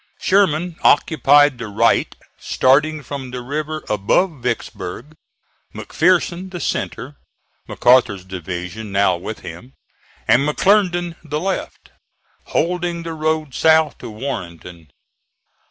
[0.19, 5.13] Sherman occupied the right starting from the river above Vicksburg,
[5.75, 7.17] McPherson the centre
[7.69, 9.73] (McArthur's division now with him)
[10.27, 11.91] and McClernand the left,
[12.45, 14.87] holding the road south to Warrenton.